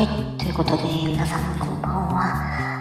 [0.00, 2.24] はい、ということで、皆さんこんばんは。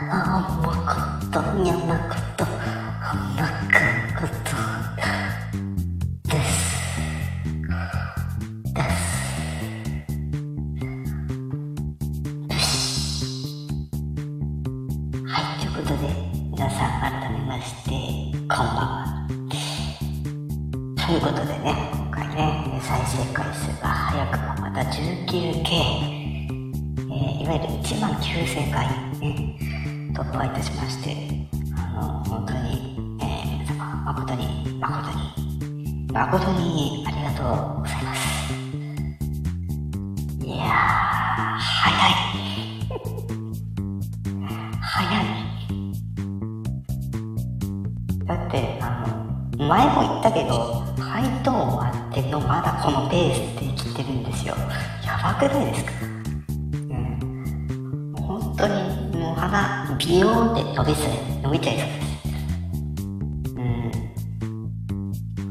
[0.10, 0.96] あん、まこ
[1.30, 3.76] と、にゃまこと、まか
[4.22, 4.56] こと、
[6.32, 6.56] です。
[12.48, 12.88] です。
[15.28, 16.08] はい、ということで、
[16.54, 17.92] 皆さん改めまして、
[18.48, 19.28] こんばんは。
[21.06, 26.16] ということでね、今回ね、再生回数が早くもまた 19K、
[27.40, 28.86] いわゆる1万9000回、
[29.22, 29.58] ね、
[30.14, 31.16] 突破いたしまして、
[31.74, 38.54] あの、本当に、えー皆様、誠に、誠に、誠にありがとうございます。
[40.44, 40.68] いやー、
[41.58, 42.12] 早い。
[44.82, 45.26] 早い。
[48.26, 48.84] だって、あ
[49.58, 54.56] の、前も言ったけど、配当終わってのまだこのペースで生きてるんですよ。
[55.06, 55.92] やばくないですか。
[58.60, 58.74] 当に、
[59.18, 61.12] もう鼻、ビヨーンって伸びそう
[61.44, 62.10] 伸びちゃいそうです。
[63.56, 63.92] うん。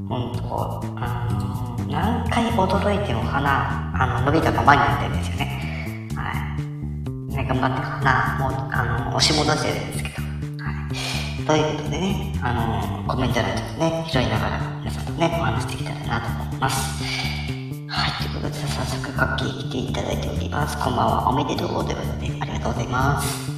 [0.08, 6.08] 本当、あの何回驚いても鼻、あの、伸びたままになってるんですよね。
[6.14, 6.32] は
[7.32, 7.34] い。
[7.34, 10.22] ね、頑張って鼻、もう、あの、押し戻してるんですけど。
[10.62, 11.46] はい。
[11.46, 17.17] ということでね、あの、コメント欄ちょっとね、拾いながら、皆さんとね、お話できたらなと思います。
[18.38, 20.78] ということで、早速、カッキー来ていただいております。
[20.78, 23.50] こんばんは、おめでとうということで、ありがとうございます。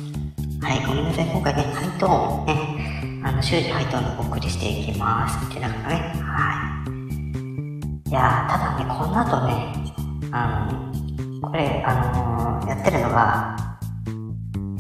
[0.63, 5.37] はい、ごめんなさい、今回ね、ハイトーンね、あの、終始ハイトーンでお送りしていきます。
[5.45, 8.09] ってながらね、はい。
[8.09, 13.57] いやー、ただね、この後ね、あの、これ、あのーやってるのが、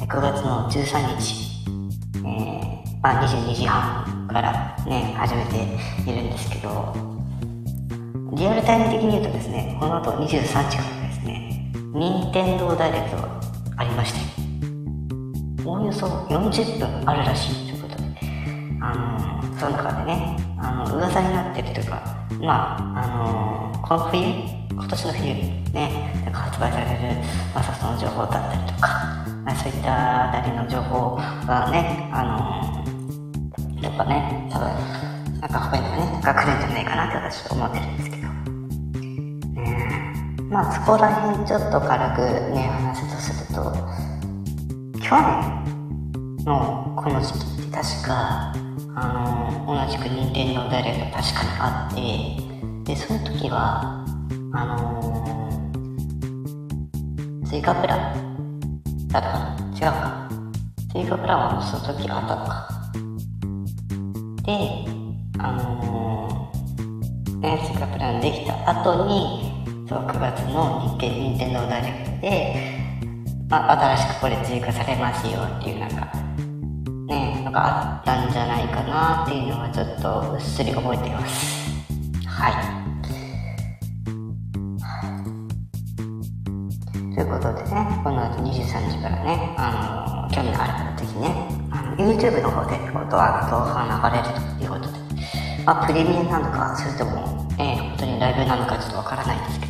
[0.00, 1.66] え9月の13日、
[2.16, 5.56] えー、まあ、22時半からね、始めて
[6.10, 7.19] いるんですけど、
[8.32, 13.41] リアルタイム的に言うとですね、この後23時からですね、任天堂ダイレクトが
[13.76, 14.18] ありまして、
[15.64, 18.04] おおよそ40分あるらしいということで、
[18.80, 22.02] あのーその中でね、あの、噂になってるというか、
[22.41, 24.22] まあ、あのーこの冬、
[24.70, 27.16] 今年の冬にね、なんか発売される、
[27.54, 28.88] まあ、ソフトの情報だったりとか、
[29.44, 34.68] まあ、そういったあたりの情報がね、あのーやっぱね、多分、
[35.41, 38.19] なんか他にもね、なんか来るんじゃないかなって私は思ってるんですけど、
[40.50, 43.72] まあ、そこら辺ちょっと軽くね、話すとすると、
[45.00, 48.52] 去年のこの時期って確か、
[48.96, 52.00] あの同じく任天堂ダイレクト確かにあって、
[52.84, 54.04] で、その時は、
[54.52, 55.00] あの
[57.44, 60.28] 追加プランだったか違うか。
[60.92, 62.68] 追加プランはその時あったのか。
[64.42, 64.84] で、
[65.38, 66.50] あの
[67.38, 69.49] ね、追加プランできた後に、
[69.90, 72.54] そう、9月の日経任天堂ダイレクトで、
[73.48, 76.06] まあ、新しくこれ追加されますよっていうなんか、
[77.08, 81.66] ね、のがあったんじゃないかなっていうのはちょっとうっすり覚えています。
[82.24, 82.54] はい。
[87.12, 95.00] ということでね、この後23時からね、あの興味のある方ぜひね、あの YouTube の方でこう動画動画が流れるということで、
[95.66, 97.26] まあ、プレミアなのか、それとも、
[97.58, 99.69] ね、本当にライブなのかちょっとわからないんですけど、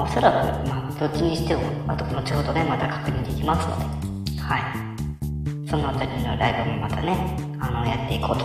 [0.00, 5.68] あ、おそらく、まあ、どっちにしても、あと、後ほどね、また確認できますので、はい。
[5.68, 8.44] そのあたりのライブもまたね、あの、やっていこうと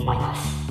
[0.00, 0.66] 思います。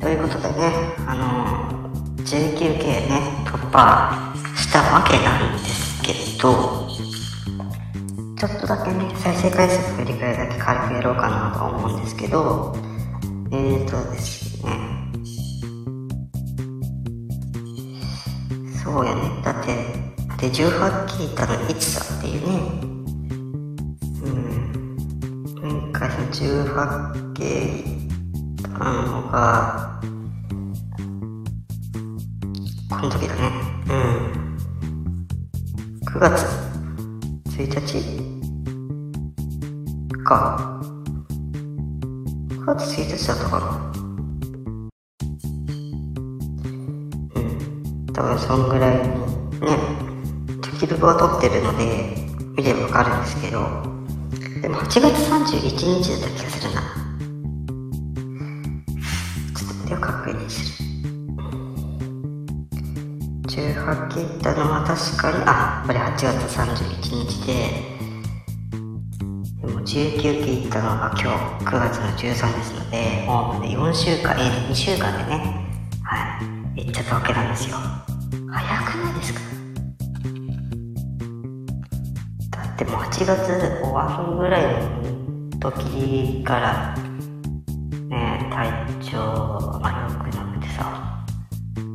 [0.00, 0.72] ということでね、
[1.06, 1.72] あの、
[2.18, 6.88] 19K ね、突破したわけなんですけど、
[8.36, 12.74] ちょっとだけね、再生回数の振り返りだけ軽くやろうかなと思うんですけど、
[13.52, 14.41] えーとですね、
[20.42, 22.56] で、18聞いたのいつだっていうね。
[24.24, 24.96] うん。
[25.54, 27.84] 今回18系
[28.60, 30.00] たのが、
[32.90, 33.52] この時だね。
[33.88, 34.58] うん。
[36.06, 36.44] 9月
[37.50, 38.02] 1日
[40.24, 40.80] か。
[42.48, 43.66] 9月1日だったかな
[47.36, 48.12] うん。
[48.12, 49.04] 多分そんぐらいの
[49.60, 50.11] ね、
[50.82, 52.16] 時録は撮ってるので、
[52.56, 53.60] 見ればわかるんですけど、
[54.60, 56.82] でも8月31日だった気がするな。
[59.54, 60.88] ちょっと待ってよ、確認する。
[63.46, 66.26] 18切ったのは確かに、あ、これ8月
[66.58, 67.52] 31日で、
[69.60, 71.30] でも19切ったのが今
[71.60, 75.62] 日9月の13ですので、もう4週間、えー、2週間でね、
[76.02, 76.42] は
[76.74, 79.51] い、行っちゃったわけなんですよ早くないですか
[83.12, 86.96] 8月終わるぐらいの時から
[88.08, 88.72] ね体
[89.04, 89.18] 調
[89.82, 91.22] が良くなってさ。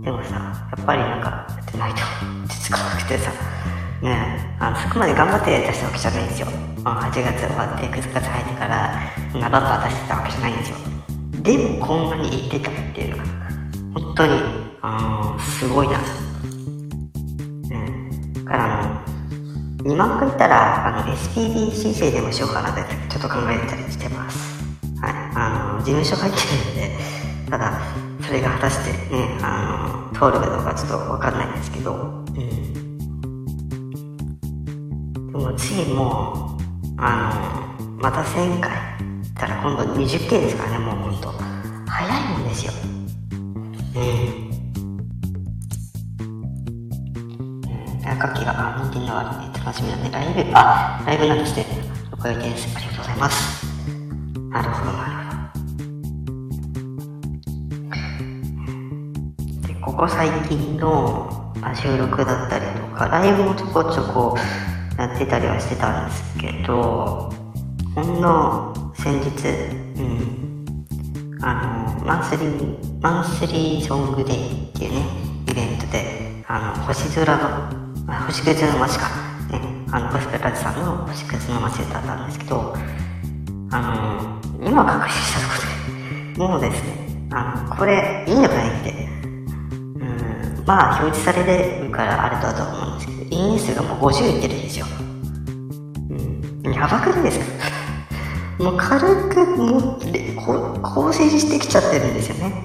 [0.04, 2.02] でもさやっぱりなんかやってないと
[2.46, 3.32] 落ち着かなくてさ。
[4.04, 6.48] ねあのそこまで頑張って出したわけじゃないんですよ。
[6.84, 10.78] 8月終わって9月入ってからそんなバンバン出してたわけじゃないんですよ。
[11.42, 13.24] でもこんなに言ってたっていうのが
[13.96, 14.34] 本当に
[14.84, 15.02] あ
[15.34, 15.98] のすごいな。
[19.88, 24.38] 2万個いったらあの SPB 申請でもしようかなってちょっと考えたりしてます。
[25.00, 25.14] はい。
[25.34, 26.44] あの事務所入ってる
[26.74, 26.92] んで
[27.50, 27.80] ただ
[28.22, 31.94] それが果たしてねあの通るかどうかちょっと分かんないんですけど。
[31.94, 32.36] うん。
[35.32, 36.58] でも次も
[36.98, 38.72] あのまた1000回
[39.36, 41.32] たら今度 20K ですからねもうほんと。
[41.88, 42.74] 早いもんですよ。
[43.96, 44.48] うん。
[48.20, 51.66] 楽器が人気のある楽しみだねライブあライブなんですね
[52.10, 53.66] 了解ですありがとうございます。
[54.50, 54.92] なるほど。
[54.94, 55.28] なるほ
[59.62, 64.38] どでここ最近の収録だったりとかライブもちょこちょこ
[64.98, 67.30] やってたりはしてたんですけど
[67.94, 69.50] ほんの先日、
[70.00, 70.76] うん、
[71.42, 75.06] あのマンスリーマンスリーソングデイっていうね
[75.52, 77.88] イベントであの星空の
[78.28, 79.27] 星屑の街か、
[79.92, 82.74] あのゴスペラジさんの星屑の街だったんですけど
[83.72, 83.82] あ
[84.62, 85.54] の今確信したとこ
[86.38, 89.08] ろでもうですねあのこれいいのかいって
[90.00, 94.86] うんまあ表示されるからあれだと思うんですけどいいね数がもう50いってるんですよ。
[96.66, 97.68] うんやばくないですか？
[98.64, 99.00] もう軽
[99.30, 99.78] くも
[100.78, 102.64] う更新してきちゃってるんですよね。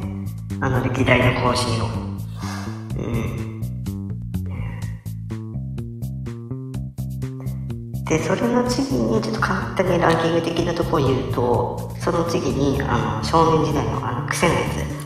[0.61, 2.12] あの歴代の更新を。
[8.12, 15.03] でそれの次にちょっと簡単にランキング的なとこを言うとその次にあの少年時代のあの癖のやつ。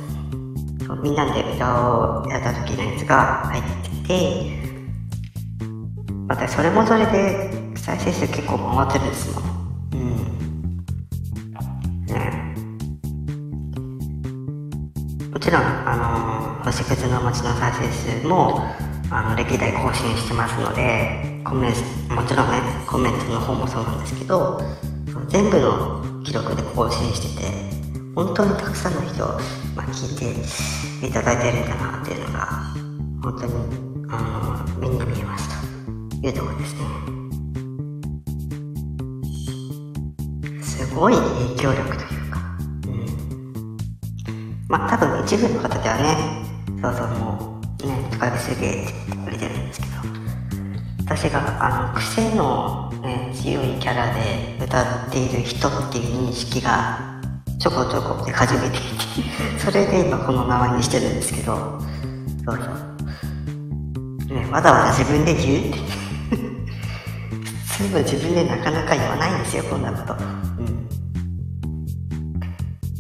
[1.03, 3.63] みんなで歌をやった時のやつが入っ
[4.03, 4.57] てて
[6.27, 9.45] またそれもそれで再生数結構回ってるんですもん。
[9.93, 10.77] うん。
[12.07, 12.55] ね。
[15.31, 18.63] もちろんあの星屑の街の再生数も
[19.11, 21.73] あの歴代更新してますのでコメン
[22.09, 24.61] トもちろんねコメントの方もそうなんですけど
[25.29, 27.47] 全部の記録で更新してて
[28.17, 29.25] 本当にたくさんの人、
[29.77, 30.17] まあ、聞い
[31.01, 32.47] ていただいてるんだなっていうのが
[33.23, 33.53] 本当に
[34.11, 35.49] あの目に見えます
[36.21, 36.81] というところですね。
[40.63, 42.41] すごい影響力というか、
[42.87, 46.17] うん、まあ多分一部の方ではね
[46.83, 50.26] そうそうもうね高木すげえって言ってくれてるんですけど
[51.07, 57.23] 私があの癖の、ね、強いキャラで歌っている人っていう認識が
[57.61, 58.85] ちょこちょこ出始めていて
[59.59, 61.81] それで今この名前にしてるんですけど
[62.45, 62.65] そうそ
[64.33, 65.79] う、ね、わざわざ自分で言うって。
[67.79, 70.17] そういえば自分でなかなか言わないんですよこんなこと、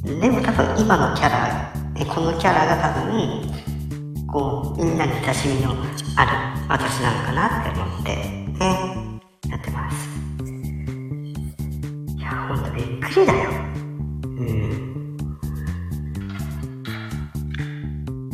[0.07, 1.73] うん、でも多分今のキャラ
[2.05, 3.67] このキャラが多分
[4.29, 5.71] こうみんなに親しみの
[6.17, 6.31] ある
[6.69, 8.11] 私なのかなって思って
[8.59, 9.97] ねやってます。
[12.17, 13.51] いやほんとびっくりだよ。
[14.25, 14.47] うん。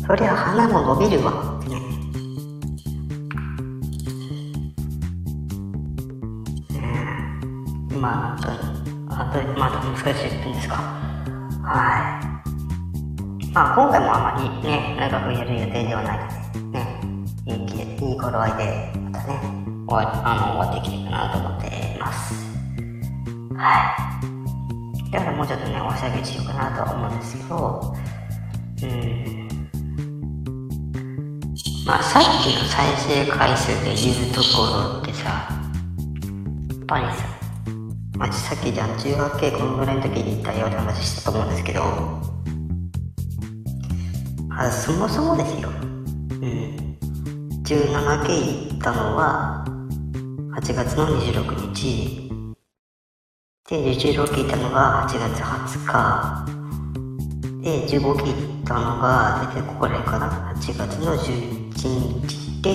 [0.05, 1.31] そりゃ花も伸びるわ
[1.67, 1.79] ね。
[6.69, 6.75] ね
[7.97, 8.49] まああと
[9.15, 10.75] あとまだ難しい10分ですか？
[11.61, 12.22] はい。
[13.53, 16.17] まあ、今回もあまりね、長くやる予定ではない
[16.59, 16.99] ので、ね、
[17.45, 19.39] いいいい頃合いで、またね、
[19.87, 22.33] 終わあの終わっていきたいかなと思っています。
[23.55, 23.95] は
[25.05, 25.11] い。
[25.11, 27.95] だからもうちょっとね、おしゃべりしようかなと思うんですけど、
[28.81, 29.47] うん。
[31.85, 34.63] まあ、さっきの再生回数で言うとこ
[34.95, 35.47] ろってさ、や
[36.81, 37.27] っぱりさ、
[38.17, 41.83] まあ、さっきじゃあ中学系このぐらいの時に言ったような話したと思うんですけど、
[44.55, 46.97] あそもそもですよ、うん、
[47.63, 49.65] 17K 行ったのは
[50.55, 52.29] 8月の26日。
[53.67, 56.45] で 16K 行ったのが8月20日。
[57.63, 61.71] で 15K 行ったのが大体ここら辺かな？8月の11
[62.21, 62.61] 日。
[62.61, 62.69] で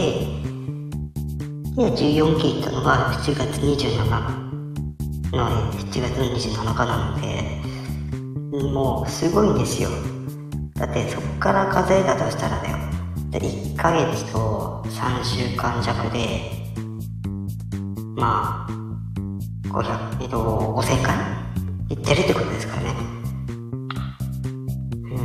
[1.76, 4.04] で 14K 行ったのが7月27
[5.36, 7.28] の7月の27日なので
[8.72, 9.90] もうすごいんですよ。
[10.78, 12.78] だってそっから数えたとしたらだよ
[13.30, 16.52] で1ヶ月と3週間弱で
[18.14, 18.70] まあ
[19.68, 21.16] 500えっと5000回？
[21.90, 22.94] 行ってるってことですからね。
[24.92, 25.16] うん。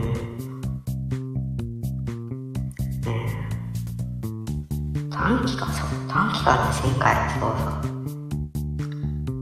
[5.10, 5.88] 短期間そう。
[6.08, 7.66] 短期間で1000回そうそ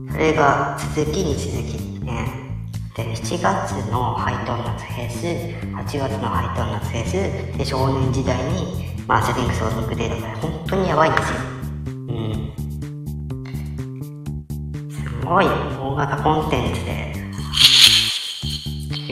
[0.08, 1.91] うそれが続きに続き
[3.22, 7.12] 7月のハイトーンナツフェス8月のハイトーンナツフェス
[7.56, 11.38] で少年時代にマースリングソーニングデータが本当にやばいんですよ
[11.86, 12.50] うん
[14.90, 17.14] すごい大型コンテンツで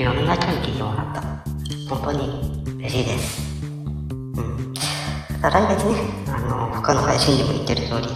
[0.01, 1.23] いろんな人に聞いてもらった
[1.89, 4.75] 本当に嬉しいですうん
[5.41, 5.95] 来月ね
[6.27, 8.09] あの他の配信でも言ってる通り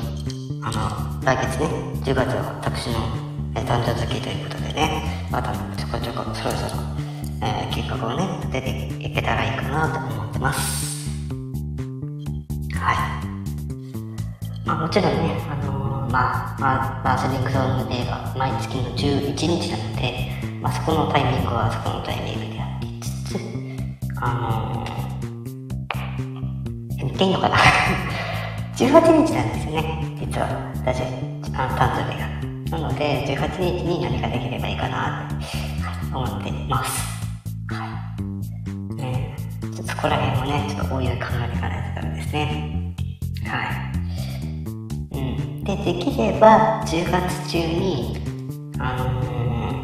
[0.60, 1.68] あの来月ね
[2.02, 3.24] 10月は私の
[3.62, 6.82] 誕生月ということでね、またちょこちょこそろそろ、
[7.42, 11.10] えー、計画をね、立てていけたらいいかなと思ってます。
[12.72, 12.98] はい。
[14.64, 20.30] まあもちろんね、あのー、まあ、まあ、マースリングソングデーが毎月の11日なので、
[20.62, 23.36] まあそこのタイミングはそこのタイミングでありつつ、
[24.22, 24.90] あのー、
[26.96, 27.56] 言っていいのかな？
[28.78, 31.00] 18日なんですよね、実は私、
[31.50, 32.53] 誕生日が。
[32.74, 35.46] なので、18日に何かできればいいかなって
[36.12, 37.06] 思っています。
[37.72, 38.12] は
[38.90, 38.94] い。
[38.96, 42.96] ね、ちょっとそこら辺をね、ちょっとおいおい考えていかないとダメですね。
[43.46, 43.62] は
[45.12, 45.16] い。
[45.16, 45.64] うん。
[45.64, 48.16] で、できれば、10月中に、
[48.80, 49.22] あの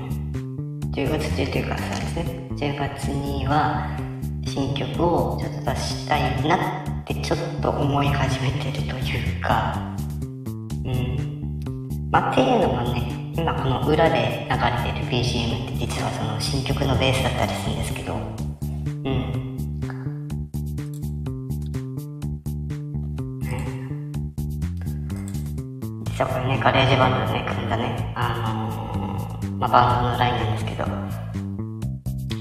[0.09, 3.97] ー、10月中というか、そうですね、10月には、
[4.45, 9.79] 新曲をちょっと出したいなってちょっと思い始めてるというか、
[10.85, 11.30] うん。
[12.11, 19.57] まあ、っていうのもね、今この裏で流れてる BGM って実はその新曲のベースだったりするんですけど、うん。
[26.05, 30.85] 実はこれね、ガレージバンドでね、組んだね、あのー、まあ、バンドのラインなんですけど、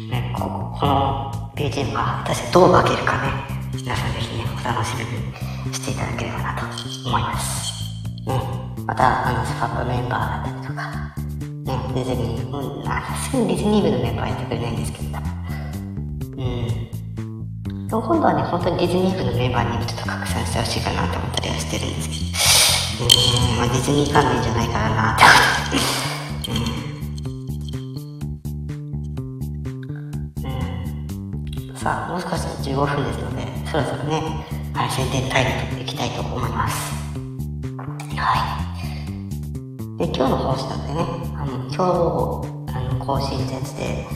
[0.10, 3.30] ね、ここの BGM が果たしてどう分けるかね、
[3.78, 6.89] 皆さんぜひね、お楽しみにしていただければなと。
[8.90, 11.14] また、あの、スカップメンバーだったりとか、
[11.64, 15.30] ね、ディズニー、うん、あ、すぐディズニー部のメンバーやってくれないんですけど、多分。
[16.26, 17.88] うん。
[17.88, 22.16] でも今度はね、本当にディズニー部のメンバーにもちょっと拡散してほしいかなと思ったりはしてるんですけ
[22.98, 25.38] ど、うん、まあ、ディズニー関連じゃないからなって思
[26.42, 26.58] って。
[31.70, 31.78] うん。
[31.78, 34.18] さあ、もう少しで15分ですので、そろそろね、
[34.74, 36.98] はい、宣伝入っていきたいと思います。
[38.18, 38.69] はい。
[40.00, 41.04] で、今日の講師なんでね、
[41.36, 44.08] あの、今日、あの、更新説で、ね、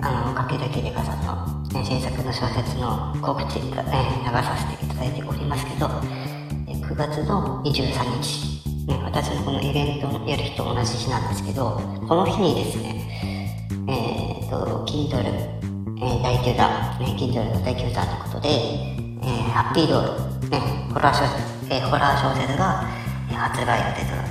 [0.00, 11.72] あの、かけるきりかさんの、ね、新作の小説の告知、ね、流させていただいておりますけど、9月の23日、ね、私のこのイベントをやる日と同じ日なんですけど、
[12.06, 20.60] この日にですね、えっ、ー、と、Kindle、第9弾、ね、Kindle の第9弾ということで、えー、ハッピードール、ね、
[20.94, 24.23] ホラー小説、えー、ホラー小説が、発売予定となっ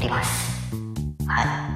[0.00, 0.50] ります。
[1.26, 1.70] はい。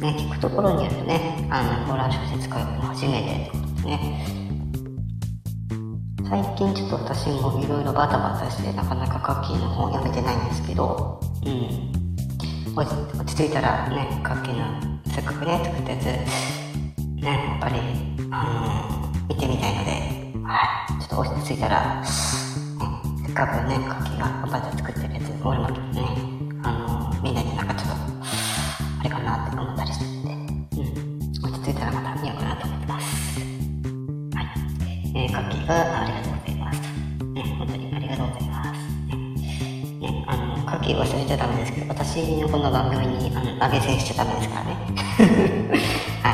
[0.00, 4.26] ね、聞くところによるとね、あの、ホラー小説書くの初めてってことでね。
[6.28, 11.98] 最近ちょっと私もいろいろバタバタしてなかなかカッキーの本読めてないんですけど、うん。
[12.76, 17.80] 落ち着いたらね、カッキーのせっかくね、作ったやつ、ね、やっぱり、
[18.30, 19.90] あのー、見てみたいので、
[20.46, 21.02] はい。
[21.02, 26.27] ちょっと落ち着いたら、せっかくね、カッキーが頑張って作ってるやつ、俺もね、
[31.78, 33.40] たらまた見ようかなと思ってます。
[33.40, 34.46] はい。
[35.14, 36.80] えー、カッキーがありがとうございます。
[37.24, 38.78] ね、本当にありがとうございます。
[40.00, 44.76] ね、あの、カッキー忘れちゃダメですけど、私のこの番組に、あの、投げ銭しちゃダメですからね。
[46.22, 46.30] は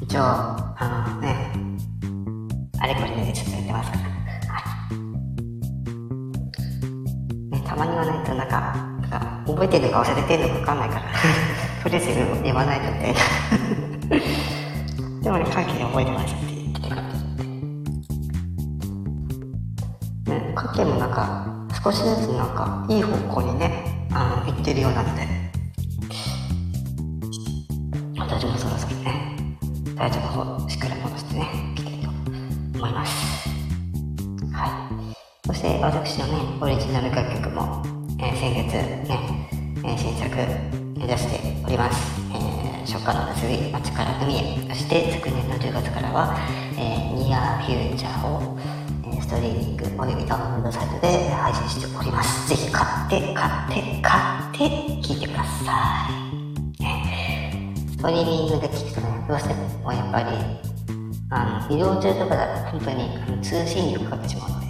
[0.00, 0.04] い。
[0.04, 1.52] 一応、あのね、
[2.80, 4.04] あれこれでちょっとやってますから。
[4.04, 5.00] はい。
[7.50, 8.90] ね、たまにはないとなんか、
[9.46, 11.02] 覚えてるのか忘れてるのか分かんないから
[11.82, 13.79] とりあえず言わないとみたいな
[15.50, 17.02] でもね、歓喜に覚えてましたって言ってたから
[20.34, 21.46] ね、歓喜もなんか、
[21.82, 25.26] 少しずつなんか、いい方向にね、あの、行ってるようなので、
[28.18, 29.58] 私もそろそろね、
[29.96, 32.08] 体調の方、しっかり戻してね、いきたいと
[32.78, 33.48] 思います。
[34.52, 35.46] はい。
[35.46, 37.82] そして、私のね、オリジナル楽曲も、
[38.20, 38.74] えー、先月
[39.08, 39.48] ね、
[39.84, 40.30] えー、新作
[41.06, 42.29] 出しております。
[42.90, 46.36] 初夏の夏日街から海へそして昨年の10月からは、
[46.74, 48.58] えー、ニアフューチャーを、
[49.06, 52.48] えー、ストリーミングおよびダウンロードサイトで配信しております。
[52.48, 54.66] ぜひ買って買って買って
[55.06, 56.82] 聞いてください、
[57.94, 60.26] ストリーミングで聞くとねどうしてもやっぱり
[61.30, 64.60] あの移動中とかだと本当にあの通信力がかかってしまうの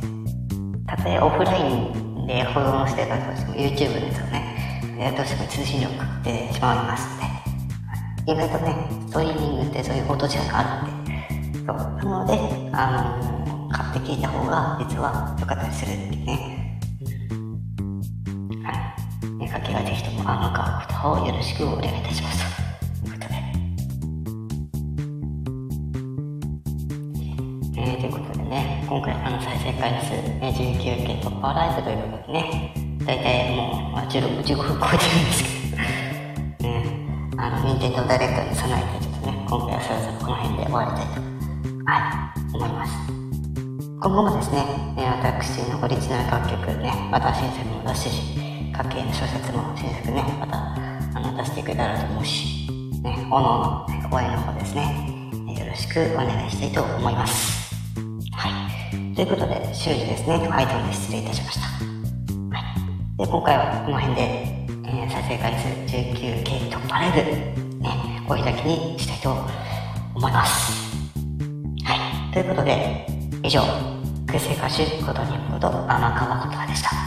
[0.76, 7.29] でたとえオフラインで保存してたとしても YouTube のやつをねどうしても通信力がかかってしまいますので。
[8.26, 8.74] 意外とね、
[9.08, 11.12] ストリーミングってそういうことじゃあるんで、
[11.66, 11.76] そう。
[11.76, 12.38] なので、
[12.72, 16.80] あのー、買って聞いた方が実は良かったりするっていうね。
[18.62, 18.72] は
[19.22, 19.26] い。
[19.30, 22.44] 見かけがぜひともあの買うことをよろしくお願いいたします。
[23.02, 23.34] ということで。
[27.80, 32.74] えー、ということでね、今回あの再生回数、19件突破ライブということでね、
[33.06, 35.59] 大体もう、まあ、16、15分超えてるんですけど、
[37.80, 41.20] あの、任天堂ダイレクトに備えて、ちょっとね、今回はそろそろこの辺で終わりたいと、
[41.88, 41.96] は
[42.28, 42.92] い、思います。
[44.00, 44.64] 今後もですね、
[45.00, 50.76] 私のオリジナル楽曲ね、また新作も出すし、家計の小説も新作ね、また
[51.16, 52.68] あの出していけたらと思うし、
[53.02, 54.84] ね、おのおの、ね、応援の方ですね、
[55.56, 57.74] よろしくお願いしたいと思います。
[58.32, 58.48] は
[58.92, 59.14] い。
[59.16, 61.66] ということで、終始ですね、ハイトンで失礼いたしました。
[62.56, 63.16] はい。
[63.16, 64.60] で、今回はこの辺で
[64.92, 69.30] え、再生回数 19K 突破ライね、お開きにしたいと
[70.14, 70.72] 思います。
[71.82, 71.94] は
[72.30, 72.32] い。
[72.32, 73.06] ということで、
[73.42, 73.62] 以上、
[74.26, 76.99] 空生歌手ことにほど天川ことでした。